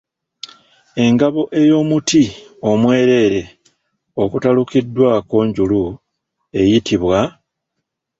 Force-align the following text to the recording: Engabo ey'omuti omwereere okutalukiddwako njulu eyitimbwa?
Engabo 1.05 1.41
ey'omuti 1.61 2.23
omwereere 2.69 3.41
okutalukiddwako 4.23 5.37
njulu 5.47 5.81
eyitimbwa? 6.59 7.19